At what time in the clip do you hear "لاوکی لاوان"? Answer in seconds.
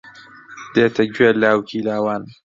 1.41-2.23